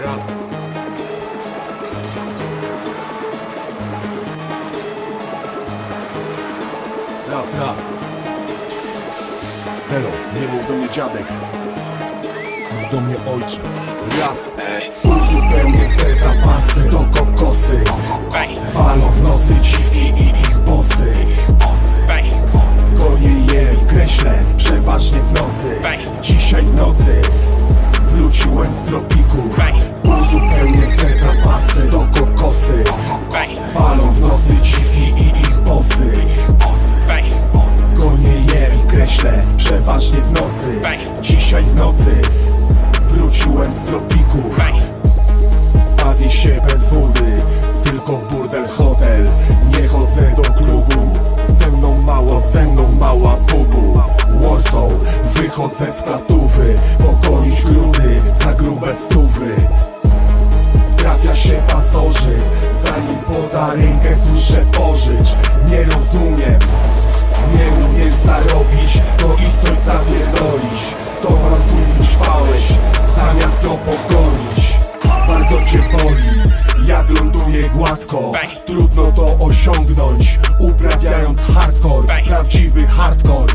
Raz. 0.00 0.22
Raz, 7.30 7.54
raz. 7.54 7.76
Helo, 9.90 10.08
nie 10.40 10.48
mów 10.48 10.68
do 10.68 10.74
mnie 10.74 10.88
dziadek. 10.88 11.22
Mów 12.80 12.90
do 12.90 13.00
mnie 13.00 13.16
ojcze. 13.34 13.60
Raz. 14.20 14.38
Uzupełnię 15.04 15.88
se 15.88 16.14
zapasy 16.14 16.80
do 16.80 16.98
kokosy. 16.98 17.84
Falą 18.74 19.10
w 19.10 19.22
nosy 19.22 19.54
dziwki 19.62 20.22
i 20.22 20.28
ich 20.28 20.58
bosy 20.58 21.12
Konie 22.98 23.28
je 23.28 23.72
i 23.72 23.86
kreślę 23.86 24.38
przeważnie 24.56 25.18
w 25.18 25.32
nocy. 25.32 25.80
Dzisiaj 26.22 26.62
w 26.62 26.74
nocy 26.74 27.21
wróciłem 28.32 28.72
z 28.72 28.76
tropików 28.76 29.44
Uzupełnię 30.04 30.86
se 30.86 31.06
zapasy 31.18 31.88
do 31.88 31.98
kokosy. 31.98 32.84
Falą 33.74 34.12
w 34.12 34.20
nosy 34.20 34.54
dziwki 34.62 35.22
i 35.22 35.40
ich 35.40 35.60
bosy. 35.60 36.12
Konie 37.98 38.34
je 38.34 38.68
i 38.84 38.88
kreślę 38.88 39.40
przeważnie 39.56 40.20
w 40.20 40.32
nocy. 40.32 40.80
Dzisiaj 41.22 41.64
w 41.64 41.74
nocy 41.74 42.22
wróciłem 43.08 43.72
z 43.72 43.78
tropików 43.78 44.56
Bawię 45.96 46.30
się 46.30 46.56
bez 46.68 46.88
wody, 46.88 47.42
tylko 47.84 48.12
w 48.12 48.30
burdel 48.30 48.68
hotel. 48.68 49.28
Nie 49.76 49.88
chodzę 49.88 50.34
do 50.36 50.42
klubu, 50.42 51.10
ze 51.60 51.76
mną 51.76 52.02
mało, 52.02 52.42
ze 52.52 52.62
mną 52.62 52.94
mała 53.00 53.36
bubu. 53.36 54.00
Warsaw, 54.40 54.92
wychodzę 55.34 55.92
z 56.00 56.02
klatówy 56.02 56.31
rękę 63.66 64.16
słyszę 64.26 64.64
pożycz 64.64 65.36
Nie 65.70 65.84
rozumiem, 65.84 66.58
nie 67.54 67.84
umiesz 67.84 68.14
zarobić, 68.14 69.02
to 69.18 69.34
i 69.34 69.66
coś 69.66 69.78
zapierdolić 69.78 70.82
To 71.22 71.28
rozumiem 71.28 72.06
ćpałeś, 72.12 72.64
zamiast 73.16 73.62
go 73.62 73.70
pokonić 73.70 74.78
Bardzo 75.26 75.64
cię 75.64 75.78
boli, 75.78 76.42
jak 76.86 77.10
ląduje 77.10 77.70
gładko. 77.70 78.32
Trudno 78.66 79.12
to 79.12 79.24
osiągnąć, 79.24 80.38
uprawiając 80.58 81.40
hardcore. 81.40 82.22
Prawdziwy 82.28 82.86
hardcore. 82.86 83.54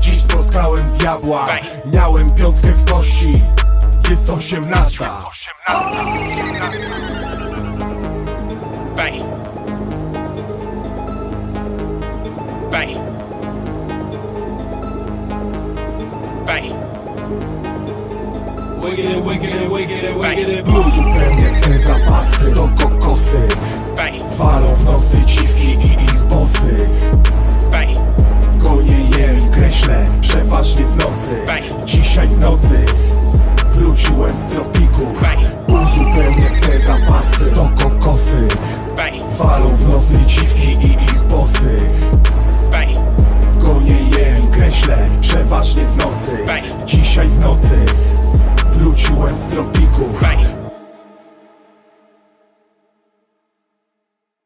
Dziś 0.00 0.22
spotkałem 0.22 0.84
diabła, 0.84 1.46
miałem 1.92 2.30
piątkę 2.30 2.68
w 2.68 2.92
kości. 2.92 3.42
Jest 4.10 4.30
osiemnasta 4.30 5.22
Bang. 12.76 12.92
Bang. 16.46 16.66
Wiggity, 18.82 19.16
wiggity, 19.26 19.66
wiggity, 19.68 20.12
wiggity, 20.20 20.62
blues 20.62 20.94
Zupełnie 20.94 21.50
sny, 21.50 21.78
zapasy 21.78 22.50
do 22.50 22.68
kokosy. 22.68 23.48
Walą 24.38 24.74
w 24.74 24.84
nosy 24.84 25.22
ciski 25.26 25.68
i 25.68 26.04
ich 26.04 26.24
bosy 26.24 26.86
Gonię 28.58 28.98
je 28.98 29.38
i 29.38 29.50
kreślę, 29.50 30.04
przeważnie 30.20 30.84
w 30.84 30.96
nocy. 30.96 31.44
Dzisiaj 31.86 32.28
w 32.28 32.38
nocy 32.40 32.84
Wróciłem 33.72 34.36
z 34.36 34.46
tropików. 34.46 35.22
Bang. 35.22 35.95